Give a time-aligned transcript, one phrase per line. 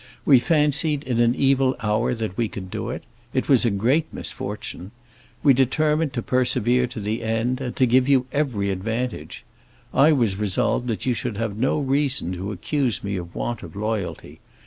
[0.25, 2.73] We fancied in an evil hour that we could;
[3.35, 4.89] it was a great misfortune.
[5.43, 9.45] We determined to persevere to the end, and to give you every advantage.
[9.93, 13.75] I was resolved that you should have no reason to accuse me of want of
[13.75, 14.39] loyalty.